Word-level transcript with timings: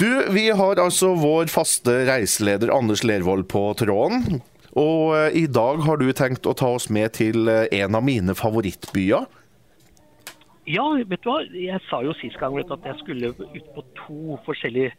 Du, 0.00 0.24
vi 0.32 0.46
har 0.50 0.78
altså 0.80 1.10
vår 1.12 1.50
faste 1.52 1.92
reiseleder 2.08 2.70
Anders 2.72 3.02
Lervold 3.04 3.44
på 3.52 3.66
tråden. 3.76 4.38
Og 4.80 5.12
eh, 5.12 5.42
i 5.42 5.46
dag 5.50 5.82
har 5.84 6.00
du 6.00 6.06
tenkt 6.16 6.48
å 6.48 6.54
ta 6.56 6.70
oss 6.78 6.86
med 6.88 7.12
til 7.18 7.50
eh, 7.52 7.66
en 7.82 7.98
av 7.98 8.06
mine 8.06 8.32
favorittbyer. 8.38 9.26
Ja, 10.70 10.86
vet 11.10 11.22
du 11.24 11.30
hva. 11.32 11.40
Jeg 11.50 11.80
sa 11.90 12.02
jo 12.06 12.14
sist 12.20 12.38
gang 12.40 12.54
vet 12.56 12.68
du, 12.70 12.76
at 12.78 12.86
jeg 12.92 13.00
skulle 13.02 13.32
ut 13.34 13.74
på 13.74 13.84
to 14.06 14.38
forskjellige 14.46 14.92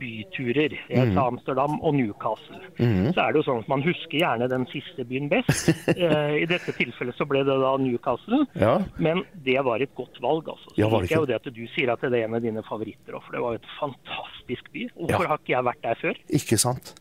byturer. 0.00 0.72
Jeg 0.88 1.10
sa 1.12 1.24
Amsterdam 1.28 1.74
og 1.84 1.94
Newcastle. 1.98 2.60
Så 2.78 3.18
er 3.20 3.34
det 3.34 3.40
jo 3.40 3.44
sånn 3.44 3.60
at 3.64 3.68
man 3.68 3.82
husker 3.84 4.16
gjerne 4.22 4.46
den 4.48 4.64
siste 4.72 5.04
byen 5.08 5.28
best. 5.32 5.68
Eh, 6.02 6.36
I 6.42 6.46
dette 6.48 6.72
tilfellet 6.76 7.16
så 7.18 7.26
ble 7.28 7.42
det 7.44 7.56
da 7.60 7.72
Newcastle. 7.82 8.44
Ja. 8.58 8.76
Men 9.02 9.24
det 9.44 9.58
var 9.66 9.82
et 9.84 9.92
godt 9.98 10.16
valg, 10.24 10.48
altså. 10.48 10.70
Så 10.72 10.80
Ja, 10.80 10.88
liker 10.88 11.10
jeg 11.12 11.20
jo 11.20 11.28
det 11.28 11.36
at 11.40 11.50
du 11.52 11.62
sier 11.74 11.92
at 11.92 12.00
det 12.06 12.14
er 12.22 12.28
en 12.28 12.38
av 12.38 12.42
dine 12.46 12.62
favoritter 12.66 13.18
òg, 13.18 13.24
for 13.26 13.36
det 13.36 13.42
var 13.44 13.56
jo 13.56 13.60
et 13.60 13.70
fantastisk 13.78 14.70
by. 14.72 14.86
Hvorfor 14.96 15.26
Ja. 15.26 15.28
har 15.34 15.42
ikke 15.42 15.54
jeg 15.56 15.68
vært 15.68 15.82
der 15.84 16.00
før? 16.00 16.22
Ikke 16.40 16.58
sant? 16.62 16.94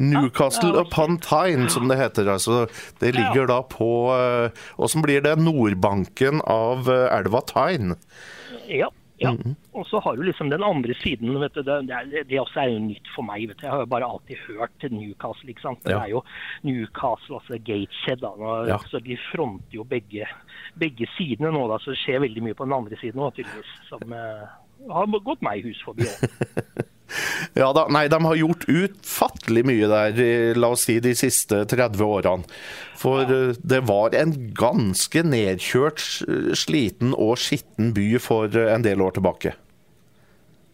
Newcastle 0.00 0.80
upon 0.80 1.18
Tyne, 1.20 1.68
som 1.70 1.88
det 1.90 1.98
heter. 2.00 2.30
altså. 2.32 2.62
Det 3.00 3.12
ligger 3.14 3.46
da 3.50 3.60
på 3.62 3.90
eh, 4.16 4.62
Åssen 4.80 5.02
blir 5.04 5.20
det? 5.24 5.36
Nordbanken 5.38 6.40
av 6.48 6.88
eh, 6.90 7.06
elva 7.18 7.42
Tyne. 7.50 7.96
Ja. 8.70 8.88
ja. 9.20 9.32
Mhm. 9.36 9.56
Og 9.76 9.84
så 9.86 10.00
har 10.02 10.16
du 10.16 10.22
liksom 10.26 10.48
den 10.50 10.64
andre 10.66 10.94
siden. 10.98 11.36
vet 11.40 11.54
du, 11.54 11.62
det, 11.62 11.76
det, 11.86 12.24
det 12.28 12.40
også 12.40 12.62
er 12.64 12.72
jo 12.72 12.78
nytt 12.88 13.10
for 13.14 13.22
meg. 13.28 13.44
vet 13.48 13.60
du. 13.60 13.66
Jeg 13.66 13.72
har 13.74 13.84
jo 13.84 13.90
bare 13.92 14.08
alltid 14.08 14.40
hørt 14.48 14.72
til 14.80 14.94
Newcastle. 14.96 15.50
ikke 15.52 15.62
sant? 15.66 15.82
Det 15.84 15.94
er 15.94 16.08
jo 16.10 16.22
Newcastle, 16.66 17.38
altså 17.38 17.60
Gateshead. 17.68 18.24
da, 18.24 18.32
Ja. 18.68 18.78
så 18.90 18.98
De 19.04 19.18
fronter 19.30 19.76
jo 19.78 19.84
begge, 19.84 20.26
begge 20.80 21.06
sidene 21.18 21.52
nå, 21.54 21.66
da, 21.70 21.78
så 21.78 21.92
det 21.94 22.00
skjer 22.02 22.24
veldig 22.24 22.42
mye 22.48 22.56
på 22.58 22.64
den 22.66 22.76
andre 22.80 22.96
siden 23.00 23.20
òg, 23.20 23.34
tydeligvis. 23.36 23.76
Som 23.88 24.12
uh, 24.16 24.48
har 24.90 25.06
gått 25.20 25.42
meg 25.44 25.62
hus 25.68 25.82
forbi 25.84 26.08
òg. 26.08 26.24
Ja 27.58 27.70
da, 27.76 27.86
nei, 27.92 28.06
de 28.12 28.20
har 28.24 28.38
gjort 28.38 28.66
utfattelig 28.70 29.64
mye 29.66 29.88
der, 29.90 30.20
la 30.58 30.72
oss 30.74 30.86
si, 30.88 30.98
de 31.02 31.14
siste 31.18 31.64
30 31.70 32.04
årene. 32.06 32.46
For 33.00 33.24
eh, 33.24 33.56
det 33.62 33.82
var 33.88 34.14
en 34.18 34.36
ganske 34.56 35.24
nedkjørt, 35.26 36.04
sliten 36.58 37.16
og 37.16 37.36
skitten 37.40 37.94
by 37.96 38.12
for 38.22 38.52
eh, 38.54 38.70
en 38.74 38.86
del 38.86 39.02
år 39.02 39.18
tilbake. 39.18 39.56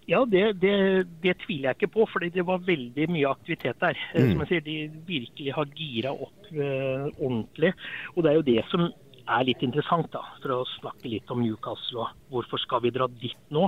Ja, 0.06 0.20
det, 0.30 0.60
det, 0.62 1.06
det 1.22 1.32
tviler 1.42 1.72
jeg 1.72 1.80
ikke 1.80 1.94
på, 1.96 2.04
for 2.12 2.22
det 2.22 2.44
var 2.46 2.62
veldig 2.62 3.08
mye 3.10 3.32
aktivitet 3.32 3.80
der. 3.82 3.98
Eh, 4.14 4.22
Mm. 4.22 4.30
Som 4.30 4.44
jeg 4.44 4.48
sier, 4.52 4.62
De 4.66 4.76
virkelig 5.06 5.54
har 5.54 5.72
gira 5.74 6.12
opp 6.14 6.52
eh, 6.52 7.08
ordentlig. 7.18 7.72
Og 8.14 8.22
det 8.22 8.30
er 8.30 8.38
jo 8.38 8.46
det 8.46 8.62
som 8.70 8.86
er 9.28 9.44
litt 9.48 9.62
interessant, 9.66 10.06
da, 10.12 10.20
for 10.42 10.52
å 10.54 10.66
snakke 10.76 11.08
litt 11.10 11.30
om 11.34 11.40
Newcastle 11.42 12.04
og 12.04 12.08
hvorfor 12.30 12.60
skal 12.62 12.80
vi 12.84 12.90
dra 12.94 13.06
dit 13.08 13.36
nå. 13.50 13.64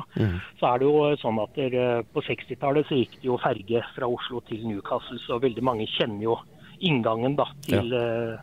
Så 0.60 0.66
er 0.68 0.78
det 0.78 0.86
jo 0.86 1.16
sånn 1.18 1.40
at 1.42 1.54
der, 1.58 1.74
eh, 1.74 2.02
På 2.14 2.22
60-tallet 2.22 2.86
så 2.88 2.94
gikk 3.00 3.16
det 3.20 3.26
jo 3.26 3.38
ferge 3.42 3.82
fra 3.96 4.06
Oslo 4.06 4.40
til 4.46 4.62
Newcastle, 4.66 5.18
så 5.26 5.40
veldig 5.42 5.62
mange 5.66 5.86
kjenner 5.86 6.22
jo 6.28 6.36
inngangen 6.80 7.34
da, 7.36 7.46
til, 7.66 7.90
ja. 7.90 8.38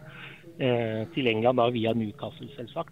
eh, 0.59 1.05
til 1.15 1.27
England 1.31 1.57
da, 1.57 1.69
via 1.71 1.93
Newcastle, 1.95 2.49
selvsagt. 2.57 2.91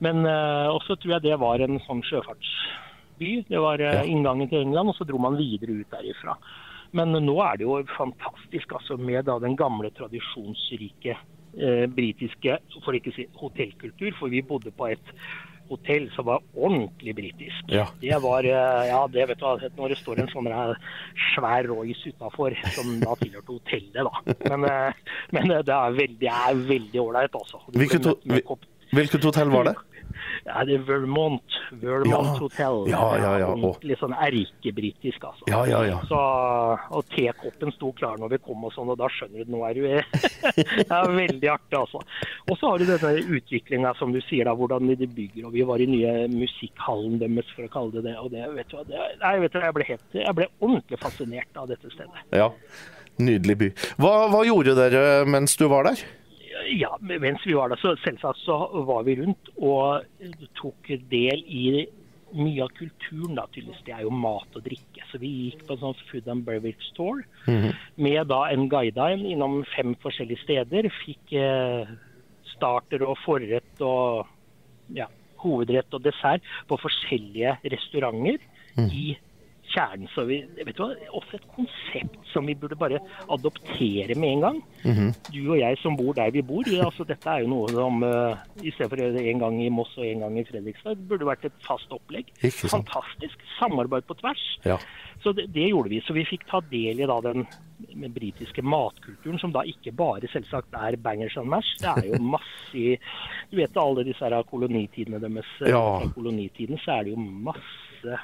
Men 0.00 0.24
eh, 0.26 0.68
også 0.70 0.94
tror 1.02 1.16
jeg 1.16 1.22
det 1.26 1.40
var 1.42 1.58
en 1.66 1.80
sånn 1.86 2.02
sjøfartsby. 2.06 3.44
Det 3.50 3.58
var 3.60 3.80
eh, 3.82 4.00
Ja. 4.00 4.04
inngangen 4.06 4.48
til 4.48 4.62
England, 4.62 4.88
og 4.88 4.96
så 4.96 5.04
dro 5.08 5.18
man 5.18 5.36
videre 5.36 5.80
ut 5.82 5.90
derifra. 5.90 6.36
Men 6.94 7.10
nå 7.10 7.34
er 7.42 7.56
det 7.58 7.66
jo 7.66 7.80
fantastisk 7.96 8.70
altså 8.78 8.94
med 8.96 9.24
da 9.26 9.40
den 9.42 9.56
gamle, 9.58 9.90
tradisjonsrike 9.90 11.16
eh, 11.58 11.86
britiske 11.90 12.58
for 12.84 12.96
ikke 12.96 13.14
si 13.16 13.26
hotellkultur. 13.40 14.14
For 14.18 14.32
vi 14.32 14.42
bodde 14.46 14.72
på 14.74 14.90
et 14.92 15.12
hotell 15.68 16.10
som 16.12 16.26
var 16.28 16.42
ordentlig 16.52 17.14
britisk. 17.16 17.72
Ja. 17.72 17.86
Det 18.00 18.18
var 18.22 18.44
eh, 18.44 18.82
Ja, 18.90 19.00
det 19.10 19.28
vet 19.30 19.40
du 19.40 19.46
hva, 19.46 19.70
når 19.78 19.94
det 19.94 20.00
står 20.02 20.20
en 20.24 20.30
sånn 20.32 20.50
svær 21.32 21.70
Royce 21.70 22.12
utafor, 22.12 22.56
som 22.76 22.98
da 23.02 23.16
tilhørte 23.20 23.56
hotellet, 23.56 24.04
da. 24.04 24.36
Men, 24.50 24.68
eh, 24.68 25.16
men 25.36 25.56
det 25.64 25.74
er 25.74 25.98
veldig, 26.68 27.00
ålreit, 27.00 27.34
altså. 27.40 27.62
Hvilket, 27.72 28.10
hvilket 28.92 29.28
hotell 29.30 29.52
var 29.54 29.70
det? 29.70 29.76
Ja, 30.46 30.64
det 30.64 30.74
er 30.78 30.84
Vermont. 30.88 31.56
Vermont 31.80 32.10
Ja. 32.10 32.38
Hotel. 32.38 32.78
Ja, 32.90 33.02
ja, 33.20 33.32
ja, 33.42 33.48
og- 33.54 33.82
Litt 33.84 33.98
sånn 34.00 34.14
erkebritisk, 34.16 35.24
altså. 35.24 35.44
Ja, 35.50 35.64
ja, 35.66 35.82
ja. 35.88 35.98
Så, 36.08 36.18
og 36.90 37.04
tekoppen 37.14 37.72
sto 37.76 37.92
klar 37.92 38.16
når 38.20 38.30
vi 38.34 38.38
kom 38.44 38.64
og 38.64 38.72
sånn, 38.74 38.90
og 38.92 38.98
da 39.00 39.08
skjønner 39.12 39.44
du 39.46 39.52
nå 39.54 39.62
er 39.68 39.74
du 39.74 39.82
Det 39.84 40.86
er 40.90 41.12
veldig 41.22 41.50
artig, 41.54 41.78
altså. 41.78 42.00
Og 42.50 42.58
så 42.60 42.70
har 42.70 42.78
du 42.78 42.84
denne 42.88 43.38
utviklinga, 43.38 43.94
som 43.98 44.12
du 44.12 44.20
sier, 44.28 44.44
da, 44.48 44.54
hvordan 44.54 44.90
de 44.96 45.06
bygger. 45.06 45.46
Og 45.48 45.52
vi 45.56 45.62
var 45.66 45.80
i 45.82 45.86
nye 45.90 46.14
musikkhallen 46.32 47.18
deres, 47.22 47.48
for 47.56 47.64
å 47.66 47.72
kalle 47.72 47.92
det 47.98 48.04
det. 48.10 48.16
Og 48.20 48.30
det, 48.34 48.44
vet 48.56 48.68
du 48.70 48.76
hva, 48.78 48.84
det, 48.88 49.06
nei, 49.22 49.34
vet 49.44 49.52
du, 49.54 49.60
jeg 49.64 49.74
ble, 49.78 49.84
helt, 49.88 50.04
jeg 50.12 50.34
ble 50.40 50.48
ordentlig 50.60 51.00
fascinert 51.02 51.56
av 51.60 51.68
dette 51.72 51.90
stedet. 51.94 52.26
Ja. 52.32 52.50
Nydelig 53.18 53.54
by. 53.60 53.68
Hva, 54.02 54.12
hva 54.32 54.40
gjorde 54.46 54.74
dere 54.74 55.02
mens 55.30 55.54
du 55.60 55.68
var 55.70 55.86
der? 55.86 56.00
Ja, 56.72 56.94
mens 57.00 57.44
vi 57.46 57.56
var 57.56 57.68
der, 57.72 57.80
så 57.80 57.94
selvsagt 58.04 58.40
så 58.44 58.56
var 58.88 59.04
vi 59.06 59.18
rundt 59.20 59.50
og 59.56 60.04
tok 60.58 60.88
del 61.10 61.44
i 61.44 61.84
mye 62.34 62.64
av 62.64 62.72
kulturen. 62.74 63.34
da, 63.36 63.46
tydeligvis. 63.52 63.82
Det 63.86 63.94
er 63.94 64.04
jo 64.06 64.10
mat 64.10 64.56
og 64.56 64.64
drikke. 64.64 65.04
Så 65.10 65.20
vi 65.22 65.30
gikk 65.46 65.66
på 65.66 65.76
en 65.76 65.82
sånn 65.82 66.00
food 66.10 66.30
and 66.30 66.46
beverage 66.46 66.88
store 66.90 67.22
med 67.96 68.30
da 68.30 68.40
en 68.50 68.68
guide 68.68 69.10
innom 69.16 69.62
fem 69.76 69.94
forskjellige 70.02 70.42
steder. 70.42 70.90
Fikk 71.04 71.36
eh, 71.38 71.92
starter 72.54 73.04
og 73.06 73.18
forrett 73.24 73.84
og 73.84 74.26
ja, 74.94 75.08
hovedrett 75.44 75.94
og 75.94 76.02
dessert 76.04 76.44
på 76.68 76.78
forskjellige 76.80 77.56
restauranter 77.72 78.42
i 78.90 79.14
kjernen. 79.72 80.08
Så 80.14 80.24
vi, 80.28 80.40
vet 80.58 80.76
du 80.76 80.82
hva, 80.84 80.90
også 81.18 81.38
et 81.38 81.46
konsept 81.54 82.18
som 82.32 82.46
vi 82.46 82.54
burde 82.58 82.76
bare 82.78 82.98
adoptere 83.32 84.16
med 84.18 84.32
en 84.36 84.44
gang. 84.44 84.58
Du 85.32 85.40
og 85.54 85.58
jeg 85.60 85.78
som 85.82 85.96
bor 85.98 86.12
der 86.16 86.30
vi 86.34 86.42
bor. 86.46 86.66
Ja, 86.68 86.84
altså, 86.88 87.06
dette 87.08 87.30
er 87.30 87.44
jo 87.44 87.50
noe 87.52 87.68
som 87.72 88.02
uh, 88.04 88.36
i 88.62 88.70
stedet 88.74 88.90
for 88.90 89.00
å 89.00 89.04
gjøre 89.06 89.16
det 89.18 89.26
en 89.32 89.42
gang 89.44 89.60
i 89.64 89.70
Moss 89.72 89.94
og 89.98 90.06
en 90.08 90.24
gang 90.26 90.38
i 90.40 90.44
Fredrikstad, 90.48 91.00
burde 91.08 91.28
vært 91.28 91.46
et 91.48 91.56
fast 91.66 91.90
opplegg. 91.94 92.30
Fantastisk. 92.70 93.40
Samarbeid 93.58 94.06
på 94.08 94.16
tvers. 94.20 94.44
Ja. 94.66 94.78
Så 95.24 95.32
det, 95.32 95.46
det 95.54 95.70
gjorde 95.70 95.88
vi. 95.92 96.02
Så 96.04 96.12
vi 96.16 96.26
fikk 96.28 96.44
ta 96.50 96.60
del 96.70 97.00
i 97.00 97.06
da 97.08 97.16
den 97.24 97.46
med 97.94 98.12
britiske 98.14 98.62
matkulturen, 98.64 99.38
som 99.40 99.52
da 99.54 99.62
ikke 99.68 99.92
bare 99.96 100.28
selvsagt 100.32 100.74
er 100.76 100.96
bangers 101.00 101.36
and 101.40 101.48
mash. 101.52 101.74
Det 101.80 101.90
er 101.90 102.10
jo 102.12 102.20
masse 102.36 102.76
i 102.76 102.94
Du 103.50 103.56
vet 103.60 103.76
alle 103.80 104.04
disse 104.06 104.24
her 104.24 104.36
kolonitidene 104.50 105.20
deres. 105.22 105.48
eh, 105.62 105.72
Ja. 105.72 105.82
Fra 106.02 106.12
kolonitiden 106.16 106.80
så 106.84 106.98
er 106.98 107.04
det 107.08 107.14
jo 107.16 107.20
masse 107.24 108.18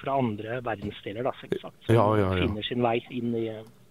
fra 0.00 0.16
andre 0.18 0.60
verdensdeler, 0.66 1.22
da, 1.26 1.32
selvsagt. 1.40 1.84
Som 1.86 1.94
Ja, 1.94 2.06
ja, 2.18 2.30
ja. 2.34 2.40
finner 2.46 2.66
sin 2.66 2.82
vei 2.82 2.96
inn 3.10 3.34
i, 3.38 3.46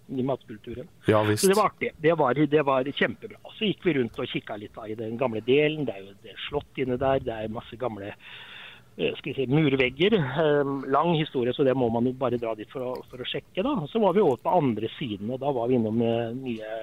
i 0.09 0.23
matkulturen. 0.25 0.87
Ja 1.07 1.23
visst. 1.27 1.43
Så 1.45 1.51
det 1.51 1.57
var 1.59 1.71
artig. 1.71 1.91
Det 2.01 2.13
var, 2.17 2.33
det 2.33 2.63
var 2.65 2.83
kjempebra. 2.89 3.37
Så 3.57 3.67
gikk 3.69 3.83
vi 3.85 3.93
rundt 3.99 4.17
og 4.19 4.29
kikka 4.31 4.57
litt 4.57 4.73
da, 4.75 4.87
i 4.89 4.95
den 4.99 5.17
gamle 5.21 5.41
delen. 5.45 5.85
Det 5.85 5.93
er 5.95 6.05
jo 6.07 6.15
det 6.23 6.31
er 6.35 6.45
slott 6.49 6.81
inne 6.81 6.97
der. 7.01 7.19
Det 7.25 7.35
er 7.35 7.51
masse 7.53 7.77
gamle 7.79 8.09
eh, 8.11 9.13
skal 9.19 9.29
vi 9.31 9.35
si, 9.37 9.45
murvegger. 9.51 10.15
Eh, 10.19 10.71
lang 10.91 11.13
historie, 11.19 11.53
så 11.53 11.63
det 11.67 11.75
må 11.77 11.89
man 11.93 12.05
jo 12.09 12.15
bare 12.19 12.39
dra 12.41 12.55
dit 12.57 12.69
for 12.73 12.87
å, 12.89 12.95
for 13.11 13.21
å 13.21 13.27
sjekke. 13.29 13.61
da. 13.63 13.75
Så 13.91 14.01
var 14.03 14.17
vi 14.17 14.25
over 14.25 14.41
på 14.43 14.55
andre 14.57 14.89
siden, 14.97 15.29
og 15.35 15.39
da 15.45 15.53
var 15.55 15.69
vi 15.69 15.77
innom 15.79 16.01
eh, 16.01 16.33
nye 16.39 16.73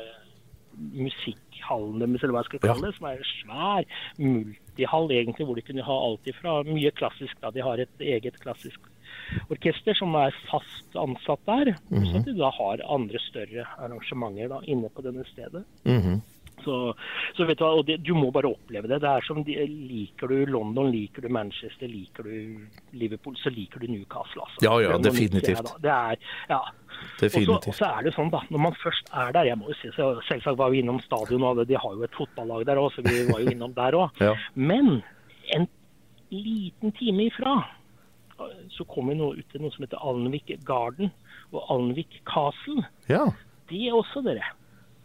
musikkhallen 0.76 2.02
eller 2.04 2.32
hva 2.34 2.42
jeg 2.44 2.50
skal 2.50 2.62
kalle 2.66 2.90
det. 2.90 2.96
Som 2.98 3.06
er 3.08 3.20
svær 3.24 3.34
svær 3.40 4.64
multihall, 4.76 5.10
egentlig, 5.10 5.46
hvor 5.46 5.56
de 5.56 5.62
kunne 5.62 5.82
ha 5.82 5.96
alt 6.06 6.26
ifra 6.26 6.62
mye 6.64 6.90
klassisk. 6.90 7.36
da. 7.40 7.50
De 7.50 7.60
har 7.62 7.78
et 7.78 8.00
eget 8.00 8.38
klassisk 8.40 8.80
orkester 9.50 9.94
som 9.94 10.14
er 10.14 10.34
fast 10.50 10.96
ansatt 10.96 11.40
der. 11.46 11.76
Så 11.90 12.16
at 12.18 12.24
de 12.26 12.36
da 12.36 12.50
har 12.50 12.82
andre 12.88 13.18
større 13.18 13.66
arrangementer 13.78 14.48
da, 14.48 14.60
inne 14.66 14.88
på 14.88 15.02
denne 15.02 15.24
stedet. 15.32 15.64
Mhm. 15.84 16.22
Så, 16.64 16.94
så 17.36 17.44
vet 17.44 17.58
Du 17.58 17.64
hva, 17.64 17.74
og 17.76 17.86
det, 17.86 17.98
du 18.02 18.14
må 18.16 18.30
bare 18.32 18.48
oppleve 18.48 18.88
det. 18.88 19.00
Det 19.02 19.08
er 19.10 19.24
som 19.26 19.42
de, 19.44 19.54
Liker 19.68 20.26
du 20.26 20.46
London, 20.46 20.90
liker 20.90 21.22
du 21.22 21.28
Manchester, 21.28 21.86
liker 21.86 22.24
du 22.24 22.66
Liverpool, 22.96 23.36
så 23.36 23.52
liker 23.52 23.78
du 23.78 23.86
Newcastle. 23.86 24.42
Altså. 24.42 24.64
Ja, 24.64 24.80
ja, 24.80 24.96
definitivt. 24.98 25.74
Det 25.84 25.92
er, 25.92 26.16
ja. 26.48 26.60
Så, 27.20 27.30
og 27.56 27.74
så 27.74 27.88
er 27.88 28.04
det 28.04 28.12
sånn 28.12 28.28
da, 28.28 28.42
Når 28.52 28.60
man 28.60 28.74
først 28.76 29.08
er 29.16 29.30
der 29.32 29.48
jeg 29.48 29.56
må 29.56 29.70
jo 29.70 29.76
si, 29.78 29.88
så 29.96 30.10
Selvsagt 30.28 30.58
var 30.60 30.72
vi 30.72 30.82
innom 30.82 30.98
stadion, 31.04 31.44
og 31.48 31.62
de 31.68 31.78
har 31.80 31.94
jo 31.96 32.04
et 32.04 32.16
fotballag 32.16 32.66
der 32.68 32.80
òg, 32.80 32.90
så 32.92 33.04
vi 33.06 33.22
var 33.30 33.40
jo 33.40 33.54
innom 33.54 33.74
der 33.76 33.96
òg. 33.96 34.12
Ja. 34.26 34.34
Men 34.54 35.00
en 35.54 35.66
liten 36.32 36.92
time 36.96 37.28
ifra 37.30 37.56
så 38.74 38.84
kom 38.84 39.08
vi 39.08 39.16
nå 39.16 39.30
ut 39.38 39.46
til 39.52 39.62
noe 39.62 39.72
som 39.72 39.86
heter 39.86 40.02
Alnvik 40.04 40.50
Garden 40.68 41.08
og 41.54 41.70
Alnvik 41.72 42.18
Castle. 42.28 42.84
Ja. 43.08 43.24
Det 43.70 43.86
er 43.88 43.96
også, 43.96 44.20
dere. 44.26 44.50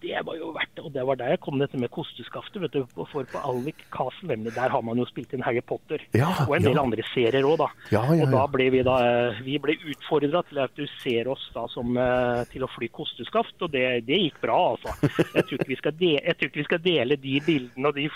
Det 0.01 0.21
var 0.25 0.37
jo 0.37 0.51
verdt 0.55 0.73
det. 0.75 0.83
Og 0.85 0.93
det 0.95 1.03
var 1.05 1.19
der 1.19 1.33
jeg 1.35 1.41
kom 1.43 1.59
dette 1.61 1.79
med 1.79 1.91
kosteskaftet. 1.93 2.61
vet 2.63 2.73
du, 2.73 2.85
For 3.11 3.27
på 3.27 3.41
Alvik 3.41 3.85
Castle, 3.93 4.37
der 4.49 4.73
har 4.73 4.81
man 4.81 4.97
jo 4.97 5.05
spilt 5.09 5.33
inn 5.33 5.43
Harry 5.45 5.61
Potter. 5.61 6.01
Ja, 6.17 6.31
og 6.47 6.55
en 6.57 6.65
del 6.65 6.77
ja. 6.77 6.83
andre 6.83 7.05
serier 7.11 7.45
òg, 7.45 7.57
da. 7.61 7.69
Ja, 7.93 8.03
Og 8.09 8.33
da 8.33 8.45
ble 8.51 8.69
vi 8.73 8.83
da 8.85 8.97
eh, 9.05 9.41
vi 9.45 9.57
ble 9.61 9.77
utfordra 9.93 10.43
til 10.47 10.59
å 10.59 10.65
autorisere 10.65 11.31
oss 11.33 11.43
da 11.55 11.67
som 11.71 11.97
eh, 11.97 12.41
til 12.51 12.65
å 12.65 12.71
fly 12.71 12.89
kosteskaft, 12.93 13.57
og 13.61 13.73
det, 13.75 13.85
det 14.07 14.19
gikk 14.25 14.41
bra, 14.43 14.57
altså. 14.73 14.95
Jeg 15.35 15.45
tror, 15.47 15.59
ikke 15.59 15.69
vi 15.71 15.79
skal 15.79 15.95
de, 15.99 16.11
jeg 16.17 16.37
tror 16.37 16.51
ikke 16.51 16.61
vi 16.61 16.67
skal 16.69 16.83
dele 16.85 17.19
de 17.21 17.37
bildene 17.45 17.91
og 17.91 17.97
de, 17.97 18.07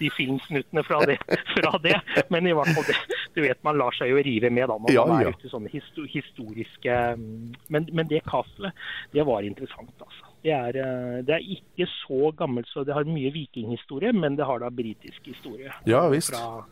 de 0.00 0.12
filmsnuttene 0.14 0.84
fra 0.86 1.02
det, 1.08 1.18
fra 1.54 1.74
det. 1.82 1.96
Men 2.32 2.50
i 2.50 2.54
hvert 2.56 2.72
fall 2.76 2.88
det, 2.90 2.98
du 3.36 3.42
vet 3.44 3.64
man 3.66 3.80
lar 3.80 3.96
seg 3.96 4.12
jo 4.12 4.22
rive 4.22 4.52
med 4.52 4.68
da 4.70 4.78
når 4.80 4.94
Ja, 4.94 5.06
man 5.08 5.24
er 5.24 5.34
ute 5.34 5.48
i 5.48 5.52
sånne 5.52 5.72
historiske 5.72 7.00
mm, 7.18 7.56
men, 7.72 7.88
men 7.92 8.08
det 8.10 8.22
castelet, 8.28 8.76
det 9.12 9.26
var 9.26 9.46
interessant, 9.46 9.92
altså. 10.00 10.25
Det 10.46 10.52
er, 10.54 10.76
eh, 10.78 11.22
det 11.26 11.34
er 11.34 11.46
ikke 11.56 11.88
så 11.90 12.30
gammelt, 12.38 12.68
så 12.70 12.84
det 12.86 12.94
har 12.94 13.08
mye 13.08 13.32
vikinghistorie, 13.34 14.12
men 14.14 14.36
det 14.38 14.46
har 14.46 14.62
da 14.62 14.70
britisk 14.70 15.24
historie. 15.26 15.72
Ja, 15.90 16.04
visst. 16.12 16.30
Fra, 16.36 16.62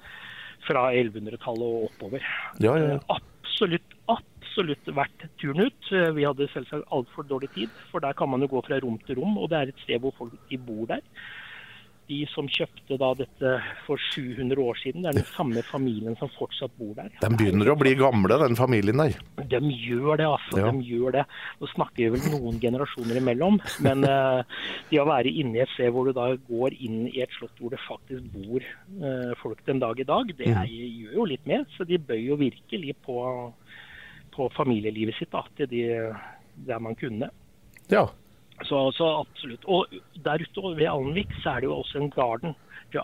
fra 0.69 0.85
1100-tallet 0.95 1.67
og 1.67 1.89
oppover. 1.91 2.23
Ja, 2.63 2.77
ja, 2.79 2.93
ja. 2.95 2.99
Eh, 3.01 3.17
Absolutt, 3.55 3.93
absolutt 4.11 4.89
verdt 4.97 5.27
turen 5.39 5.67
ut. 5.69 5.91
Eh, 5.95 6.11
Vi 6.17 6.25
hadde 6.27 6.49
selvsagt 6.53 6.87
altfor 6.95 7.27
dårlig 7.27 7.51
tid, 7.55 7.75
for 7.91 8.03
der 8.03 8.15
kan 8.19 8.31
man 8.31 8.43
jo 8.43 8.49
gå 8.55 8.63
fra 8.67 8.79
rom 8.83 8.99
til 9.07 9.19
rom, 9.21 9.37
og 9.39 9.51
det 9.51 9.59
er 9.61 9.71
et 9.75 9.83
sted 9.85 10.01
hvor 10.03 10.15
folk 10.19 10.39
de 10.51 10.59
bor 10.59 10.87
der. 10.91 11.03
De 12.09 12.19
som 12.29 12.49
kjøpte 12.51 12.99
da 13.01 13.11
dette 13.17 13.51
for 13.87 14.01
700 14.13 14.61
år 14.61 14.77
siden, 14.81 15.05
det 15.05 15.11
er 15.11 15.19
den 15.21 15.29
samme 15.33 15.63
familien 15.65 16.17
som 16.21 16.29
fortsatt 16.35 16.73
bor 16.77 16.93
der. 16.99 17.09
De 17.23 17.31
begynner 17.33 17.71
å 17.73 17.77
bli 17.81 17.95
gamle, 17.97 18.37
den 18.43 18.59
familien 18.59 19.01
der. 19.01 19.17
De 19.49 19.61
gjør 19.73 20.21
det, 20.21 20.27
altså. 20.29 20.59
Ja. 20.61 20.73
De 20.75 20.85
gjør 20.85 21.17
det. 21.17 21.25
Nå 21.63 21.71
snakker 21.73 22.03
vi 22.03 22.11
vel 22.17 22.35
noen 22.35 22.61
generasjoner 22.61 23.21
imellom, 23.23 23.57
men 23.87 24.05
uh, 24.05 24.43
det 24.91 25.01
å 25.01 25.09
være 25.09 25.33
inne 25.33 25.61
i 25.61 25.65
et 25.65 25.73
sted 25.73 25.93
hvor 25.95 26.11
du 26.11 26.13
da 26.17 26.29
går 26.51 26.77
inn 26.77 27.07
i 27.09 27.23
et 27.25 27.39
slott 27.39 27.57
hvor 27.63 27.73
det 27.73 27.81
faktisk 27.87 28.27
bor 28.35 28.61
uh, 28.61 29.33
folk 29.41 29.65
den 29.65 29.81
dag 29.81 30.01
i 30.01 30.09
dag, 30.09 30.35
det 30.37 30.51
er, 30.53 30.69
gjør 30.69 31.23
jo 31.23 31.29
litt 31.33 31.49
med. 31.49 31.65
Så 31.77 31.89
de 31.89 32.01
bøy 32.01 32.21
jo 32.21 32.37
virkelig 32.41 32.99
på, 33.07 33.17
på 34.37 34.51
familielivet 34.59 35.17
sitt 35.17 35.33
da, 35.33 35.45
til 35.57 35.73
de, 35.73 35.87
der 36.69 36.85
man 36.85 37.01
kunne. 37.01 37.31
Ja. 37.93 38.07
Så, 38.63 38.87
altså, 38.87 39.09
absolutt. 39.25 39.65
Og 39.67 39.87
der 40.25 40.43
ute 40.45 40.77
ved 40.79 40.87
Alnvik 40.87 41.33
så 41.43 41.57
er 41.57 41.65
det 41.65 41.71
jo 41.71 41.81
også 41.83 41.99
en 41.99 42.11
garden. 42.15 42.55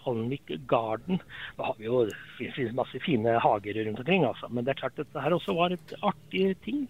Alnvik 0.06 0.50
Garden. 0.68 1.20
Da 1.56 1.64
har 1.64 1.74
vi 1.78 1.88
jo 1.88 2.04
det 2.06 2.52
finnes 2.54 2.74
masse 2.76 3.00
fine 3.04 3.38
hager 3.42 3.78
rundt 3.86 3.98
omkring, 3.98 4.24
altså. 4.24 4.48
Men 4.48 4.64
det 4.64 4.74
er 4.74 4.80
klart 4.82 4.98
at 4.98 5.06
dette 5.06 5.24
her 5.24 5.34
også 5.34 5.54
var 5.56 5.74
et 5.74 5.94
artig 6.02 6.56
ting. 6.64 6.84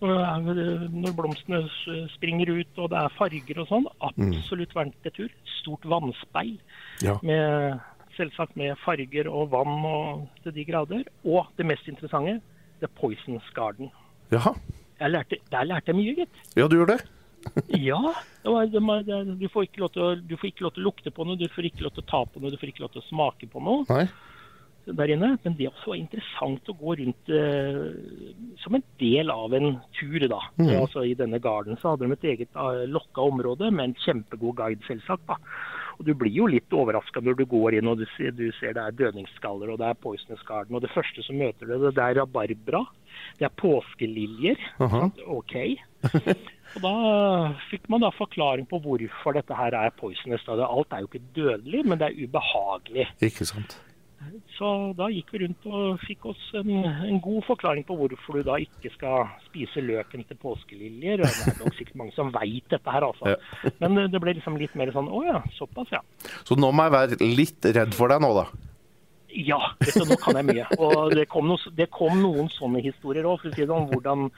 Når, 0.00 0.88
når 0.92 1.16
blomstene 1.16 1.62
springer 2.14 2.52
ut 2.52 2.80
og 2.80 2.90
det 2.92 3.02
er 3.02 3.16
farger 3.16 3.60
og 3.62 3.68
sånn. 3.70 3.90
Absolutt 4.00 4.74
verdt 4.76 5.10
en 5.10 5.16
tur. 5.18 5.36
Stort 5.58 5.86
vannspeil. 5.88 6.56
Ja. 7.04 7.18
Med, 7.26 7.80
selvsagt 8.16 8.56
med 8.56 8.76
farger 8.84 9.30
og 9.30 9.52
vann 9.54 9.76
og 9.84 10.26
til 10.44 10.56
de 10.56 10.66
grader. 10.68 11.04
Og 11.24 11.52
det 11.58 11.68
mest 11.68 11.88
interessante, 11.92 12.40
The 12.80 12.90
Poisons 13.00 13.52
Garden. 13.56 13.92
Jaha. 14.32 14.56
Lærte, 14.96 15.36
der 15.52 15.66
lærte 15.68 15.92
jeg 15.92 15.98
mye, 15.98 16.12
gitt. 16.22 16.44
Ja, 16.56 16.64
du 16.68 16.78
gjør 16.78 16.94
det? 16.94 17.02
Ja. 17.88 18.00
Det 18.42 18.52
var, 18.52 18.66
det 18.70 18.82
var, 18.82 19.02
det, 19.02 19.18
du, 19.40 19.48
får 19.50 19.66
å, 19.66 20.14
du 20.22 20.36
får 20.36 20.50
ikke 20.52 20.66
lov 20.66 20.74
til 20.76 20.84
å 20.84 20.86
lukte 20.86 21.10
på 21.10 21.26
noe, 21.26 21.38
du 21.40 21.48
får 21.50 21.70
ikke 21.70 21.86
lov 21.86 21.96
til 21.96 22.04
å 22.04 22.10
ta 22.10 22.22
på 22.24 22.42
noe, 22.42 22.52
du 22.54 22.58
får 22.60 22.70
ikke 22.72 22.84
lov 22.84 22.94
til 22.94 23.02
å 23.02 23.08
smake 23.08 23.50
på 23.50 23.62
noe 23.64 23.86
Nei? 23.90 24.06
der 24.86 25.10
inne. 25.10 25.32
Men 25.42 25.56
det 25.58 25.70
også 25.70 25.92
var 25.92 25.98
interessant 25.98 26.68
å 26.70 26.76
gå 26.78 26.96
rundt 27.00 27.32
eh, 27.34 27.80
som 28.62 28.76
en 28.78 28.84
del 29.00 29.32
av 29.34 29.54
en 29.58 29.80
tur. 29.98 30.28
da. 30.30 30.40
Mhm. 30.60 30.74
Altså 30.78 31.04
I 31.04 31.16
denne 31.18 31.40
garden 31.42 31.78
så 31.80 31.94
hadde 31.94 32.06
de 32.06 32.14
et 32.14 32.28
eget 32.34 32.54
uh, 32.54 32.84
lokka 32.86 33.26
område 33.26 33.72
med 33.74 33.90
en 33.90 33.98
kjempegod 34.04 34.56
guide, 34.60 34.86
selvsagt. 34.86 35.26
da. 35.26 35.40
Og 35.98 36.04
Du 36.04 36.12
blir 36.14 36.32
jo 36.32 36.46
litt 36.50 36.72
overraska 36.72 37.22
når 37.24 37.38
du 37.40 37.44
går 37.48 37.78
inn 37.78 37.88
og 37.88 37.98
du 38.02 38.06
ser, 38.16 38.30
du 38.36 38.50
ser 38.60 38.76
det 38.76 38.84
er 38.84 38.96
dødningsskaller 38.98 39.72
og 39.72 39.80
det 39.80 39.90
er 39.90 40.00
poisonous 40.00 40.44
garden. 40.46 40.76
Og 40.76 40.84
det 40.84 40.92
første 40.92 41.24
som 41.24 41.38
møter 41.40 41.66
deg, 41.72 41.88
det 41.96 42.04
er 42.04 42.18
rabarbra. 42.20 42.84
Det 43.40 43.48
er 43.48 43.54
påskeliljer. 43.56 44.60
Aha. 44.84 45.06
OK. 45.32 45.56
Og 46.76 46.82
Da 46.84 46.92
fikk 47.70 47.86
man 47.92 48.02
da 48.04 48.12
forklaring 48.12 48.66
på 48.68 48.80
hvorfor 48.84 49.36
dette 49.36 49.56
her 49.56 49.76
er 49.78 49.94
poisonous. 49.96 50.44
Alt 50.48 50.92
er 50.92 51.04
jo 51.04 51.08
ikke 51.08 51.24
dødelig, 51.36 51.84
men 51.88 52.00
det 52.00 52.10
er 52.10 52.26
ubehagelig. 52.26 53.06
Ikke 53.24 53.48
sant. 53.48 53.78
Så 54.56 54.68
da 54.96 55.06
gikk 55.12 55.28
vi 55.34 55.42
rundt 55.42 55.66
og 55.68 56.00
fikk 56.02 56.24
oss 56.32 56.42
en, 56.56 56.70
en 56.84 57.18
god 57.22 57.44
forklaring 57.46 57.84
på 57.86 57.96
hvorfor 57.98 58.38
du 58.38 58.46
da 58.48 58.56
ikke 58.62 58.90
skal 58.94 59.28
spise 59.44 59.82
løken 59.84 60.24
til 60.26 60.38
påskeliljer. 60.42 61.22
Det 61.22 61.28
er 61.52 61.58
nok 61.60 61.76
sikkert 61.76 61.98
mange 62.00 62.16
som 62.16 62.32
veit 62.34 62.64
dette 62.72 62.94
her, 62.94 63.06
altså. 63.06 63.34
Ja. 63.34 63.72
Men 63.84 64.10
det 64.12 64.22
ble 64.22 64.36
liksom 64.38 64.56
litt 64.60 64.74
mer 64.78 64.92
sånn 64.96 65.10
å 65.12 65.22
ja, 65.26 65.42
såpass, 65.58 65.92
ja. 65.94 66.02
Så 66.48 66.58
nå 66.58 66.72
må 66.72 66.88
jeg 66.88 66.96
være 66.96 67.20
litt 67.36 67.70
redd 67.76 67.94
for 67.96 68.12
deg 68.12 68.24
nå, 68.24 68.32
da. 68.40 68.48
Ja, 69.36 69.58
vet 69.82 69.94
du, 69.98 70.04
nå 70.08 70.16
kan 70.22 70.38
jeg 70.40 70.46
mye. 70.48 70.66
Og 70.80 71.12
det 71.16 71.26
kom, 71.28 71.48
noe, 71.50 71.72
det 71.76 71.90
kom 71.92 72.20
noen 72.22 72.46
sånne 72.54 72.80
historier 72.84 73.26
òg, 73.28 73.44
si 73.52 73.66
om 73.68 73.88
hvordan 73.90 74.28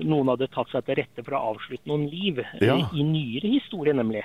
noen 0.00 0.30
hadde 0.32 0.48
tatt 0.54 0.70
seg 0.72 0.86
til 0.86 0.96
rette 1.02 1.24
for 1.26 1.36
å 1.36 1.42
avslutte 1.54 1.90
noen 1.90 2.06
liv. 2.08 2.40
Ja. 2.64 2.78
I, 2.88 3.04
nyere 3.04 3.50
historie, 3.52 3.92
nemlig. 3.96 4.22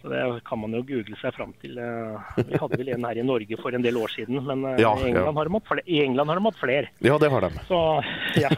Så 0.00 0.10
det 0.12 0.22
kan 0.46 0.60
man 0.60 0.74
jo 0.76 0.82
google 0.86 1.16
seg 1.20 1.34
fram 1.34 1.52
til. 1.60 1.76
eh, 1.80 2.42
Vi 2.48 2.58
hadde 2.60 2.78
vel 2.78 2.90
en 2.94 3.06
her 3.08 3.18
i 3.20 3.24
Norge 3.26 3.56
for 3.60 3.74
en 3.74 3.84
del 3.84 3.96
år 4.00 4.12
siden, 4.12 4.40
men 4.44 4.64
eh, 4.72 4.80
Ja, 4.84 4.92
i, 5.00 5.08
England 5.10 5.32
ja. 5.32 5.36
har 5.40 5.48
de 5.50 5.60
flere, 5.68 5.84
i 5.88 6.02
England 6.04 6.28
har 6.32 6.40
de 6.40 6.44
hatt 6.48 6.60
flere. 6.60 6.90
Ja, 7.04 7.16
det 7.18 7.30
har 7.32 7.46
de. 7.46 7.50
Så 7.68 7.80
ja. 8.44 8.50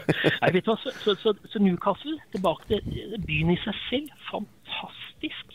Nei, 0.42 0.50
vet 0.56 0.66
du 0.66 0.72
hva, 0.72 0.78
så, 0.82 0.94
så, 1.04 1.14
så, 1.22 1.34
så 1.48 1.62
Newcastle, 1.62 2.18
tilbake 2.34 2.66
til 2.72 3.14
byen 3.26 3.54
i 3.54 3.60
seg 3.64 3.78
selv, 3.88 4.10
fantastisk. 4.30 5.54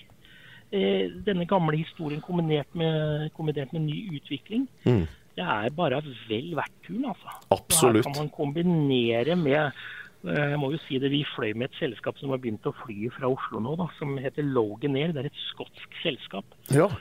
Eh, 0.74 1.12
denne 1.28 1.46
gamle 1.46 1.78
historien 1.78 2.24
kombinert 2.26 2.72
med, 2.80 3.28
kombinert 3.38 3.76
med 3.76 3.86
ny 3.86 4.00
utvikling. 4.18 4.66
Mm. 4.88 5.04
Det 5.34 5.44
er 5.44 5.74
bare 5.74 6.02
vel 6.30 6.52
verdt 6.58 6.80
turen, 6.86 7.06
altså. 7.10 7.36
Absolutt. 7.56 8.04
Her 8.04 8.10
kan 8.10 8.20
man 8.22 8.34
kombinere 8.34 9.38
med 9.40 9.62
eh, 9.64 10.52
jeg 10.54 10.60
må 10.62 10.70
jo 10.72 10.82
si 10.86 11.00
det, 11.02 11.10
Vi 11.12 11.24
fløy 11.36 11.56
med 11.56 11.72
et 11.72 11.80
selskap 11.80 12.20
som 12.22 12.34
har 12.34 12.42
begynt 12.44 12.68
å 12.70 12.76
fly 12.84 13.10
fra 13.16 13.32
Oslo 13.32 13.64
nå, 13.64 13.74
da, 13.82 13.90
som 13.98 14.14
heter 14.22 14.46
Logan 14.46 15.00
Air. 15.00 15.16
Det 15.16 15.26
er 15.26 15.32
et 15.32 15.42
skotsk 15.50 15.98
selskap. 16.04 16.46
Ja. 16.72 16.92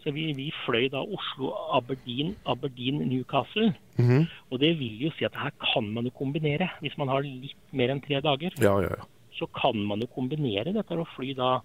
Så 0.00 0.14
vi, 0.16 0.30
vi 0.32 0.48
fløy 0.64 0.86
da 0.92 1.02
Oslo, 1.02 1.50
Aberdeen, 1.76 2.32
Aberdeen, 2.48 3.02
Newcastle. 3.10 3.74
-hmm. 4.00 4.26
Og 4.50 4.60
det 4.60 4.72
vil 4.78 5.02
jo 5.06 5.10
si 5.16 5.26
at 5.28 5.36
her 5.36 5.52
kan 5.60 5.92
man 5.92 6.04
jo 6.04 6.10
kombinere. 6.16 6.70
Hvis 6.80 6.96
man 6.98 7.08
har 7.08 7.26
litt 7.26 7.58
mer 7.72 7.92
enn 7.92 8.00
tre 8.00 8.20
dager, 8.24 8.56
ja, 8.60 8.74
ja, 8.80 8.94
ja. 8.96 9.08
så 9.36 9.46
kan 9.46 9.76
man 9.76 10.00
jo 10.00 10.08
kombinere 10.14 10.72
dette 10.72 10.98
og 10.98 11.08
fly 11.16 11.34
da 11.34 11.60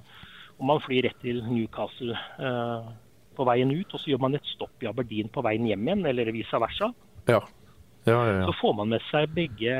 Om 0.56 0.70
man 0.72 0.80
flyr 0.80 1.04
rett 1.04 1.18
til 1.20 1.42
Newcastle 1.44 2.16
eh, 2.16 2.86
på 3.38 3.46
veien 3.48 3.72
ut, 3.76 3.94
og 3.94 4.00
så 4.02 4.12
gjør 4.14 4.22
man 4.26 4.36
et 4.40 4.50
stopp 4.56 4.84
i 4.84 4.90
Aberdeen 4.90 5.30
på 5.34 5.44
veien 5.46 5.68
hjem 5.70 5.88
igjen, 5.88 6.06
eller 6.12 6.32
vice 6.36 6.60
versa, 6.62 6.92
Ja, 7.28 7.40
ja, 8.06 8.20
ja. 8.20 8.36
ja. 8.42 8.46
så 8.50 8.54
får 8.62 8.76
man 8.82 8.90
med 8.96 9.02
seg 9.12 9.32
begge 9.36 9.80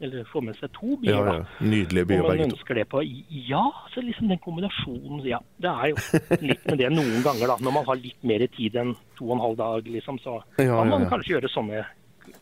eller 0.00 0.24
får 0.32 0.42
med 0.46 0.56
seg 0.56 0.70
to 0.72 0.94
byer. 1.02 1.12
ja, 1.12 1.32
ja. 1.36 1.44
Nydelige 1.60 2.06
byer, 2.08 2.22
begge 2.24 2.44
to. 2.46 2.54
ønsker 2.54 2.74
det 2.78 2.86
på 2.88 3.02
Ja, 3.50 3.66
så 3.92 4.00
liksom 4.00 4.30
den 4.32 4.38
kombinasjonen 4.40 5.20
Ja, 5.28 5.42
det 5.60 5.68
er 5.68 5.90
jo 5.92 5.96
litt 6.48 6.64
med 6.70 6.78
det 6.80 6.88
noen 6.94 7.20
ganger, 7.26 7.52
da. 7.52 7.56
Når 7.60 7.74
man 7.76 7.84
har 7.84 8.00
litt 8.00 8.24
mer 8.24 8.46
tid 8.56 8.78
enn 8.80 8.94
to 9.18 9.28
og 9.28 9.34
en 9.36 9.42
halv 9.44 9.58
dag, 9.60 9.90
liksom, 9.92 10.16
så 10.24 10.38
kan 10.56 10.88
man 10.88 11.04
kanskje 11.12 11.34
gjøre 11.36 11.52
sånne 11.52 11.84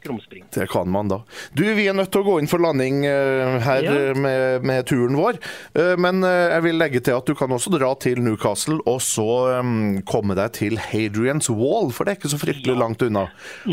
krumspring. 0.05 0.45
Det 0.55 0.69
kan 0.71 0.89
man 0.89 1.09
da. 1.09 1.19
Du, 1.55 1.63
vi 1.75 1.87
er 1.89 1.95
nødt 1.99 2.11
til 2.15 2.23
å 2.23 2.27
gå 2.29 2.37
inn 2.41 2.49
for 2.51 2.59
landing 2.63 3.05
eh, 3.09 3.59
her 3.65 3.83
Ja. 3.83 3.93
eh, 4.11 4.15
med, 4.15 4.63
med 4.65 4.87
turen 4.87 5.17
vår. 5.19 5.39
Eh, 5.75 5.95
men 6.01 6.23
jeg 6.23 6.63
vil 6.63 6.79
legge 6.79 7.01
til 7.05 7.17
at 7.19 7.27
du 7.27 7.35
kan 7.35 7.51
også 7.55 7.73
dra 7.79 7.93
til 8.01 8.23
Newcastle 8.23 8.79
og 8.87 9.01
så 9.05 9.29
eh, 9.59 10.03
komme 10.09 10.35
deg 10.39 10.53
til 10.59 10.79
Hadrian's 10.79 11.51
Wall, 11.51 11.91
for 11.93 12.05
det 12.05 12.15
er 12.17 12.21
ikke 12.23 12.35
så 12.35 12.41
fryktelig 12.43 12.75
Ja. 12.77 12.81
langt 12.85 13.03
unna. 13.03 13.27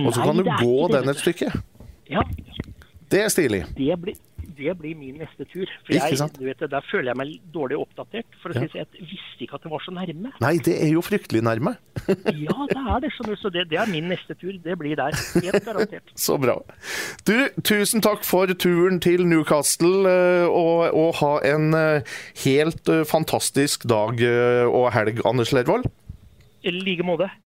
Og 0.06 0.14
så 0.16 0.24
kan 0.26 0.38
du 0.38 0.44
gå 0.44 0.76
den 0.94 1.10
et 1.10 1.18
stykke. 1.22 1.52
Ja, 2.10 2.22
Det 3.10 3.22
er 3.22 3.30
stilig. 3.30 3.64
det 3.78 3.96
blir, 4.02 4.16
det 4.58 4.74
blir 4.80 4.96
min 4.98 5.18
neste 5.22 5.46
tur. 5.46 5.66
For 5.86 5.94
jeg, 5.94 6.18
vet, 6.42 6.60
Der 6.70 6.82
føler 6.92 7.12
jeg 7.14 7.18
meg 7.18 7.34
dårlig 7.54 7.78
oppdatert. 7.78 8.26
For 8.42 8.50
å 8.50 8.56
Ja. 8.56 8.62
si 8.62 8.68
så 8.74 8.78
Jeg 8.82 8.88
visste 9.10 9.44
ikke 9.46 9.56
at 9.56 9.64
det 9.64 9.72
var 9.72 9.80
så 9.86 9.92
nærme. 9.94 10.32
Nei, 10.42 10.58
det 10.58 10.76
er 10.82 10.90
jo 10.94 11.02
fryktelig 11.02 11.42
nærme. 11.44 11.76
Ja, 12.08 12.66
det 12.70 12.82
er 12.82 13.00
det. 13.04 13.12
skjønner 13.16 13.36
du. 13.36 13.42
Så 13.42 13.52
det, 13.54 13.66
det 13.72 13.80
er 13.82 13.92
min 13.92 14.10
neste 14.12 14.36
tur. 14.38 14.54
Det 14.64 14.78
blir 14.80 14.98
der. 15.00 15.16
Helt 15.42 15.66
garantert. 15.66 16.14
Så 16.26 16.38
bra. 16.42 16.58
Du, 17.28 17.36
tusen 17.66 18.04
takk 18.06 18.26
for 18.28 18.52
turen 18.54 19.02
til 19.04 19.26
Newcastle, 19.28 20.06
eh, 20.10 20.48
og, 20.50 20.94
og 20.94 21.20
ha 21.22 21.34
en 21.54 21.74
eh, 21.78 22.16
helt 22.46 22.92
eh, 22.92 23.06
fantastisk 23.08 23.88
dag 23.90 24.22
og 24.70 24.90
helg, 24.96 25.22
Anders 25.26 25.52
Lervold. 25.56 25.90
I 26.66 26.72
like 26.74 27.06
måte. 27.06 27.30